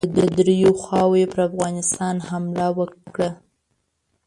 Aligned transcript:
د 0.15 0.17
دریو 0.37 0.71
خواوو 0.81 1.19
یې 1.21 1.25
پر 1.31 1.39
افغانستان 1.49 2.15
حمله 2.29 2.67
وکړه. 2.77 3.29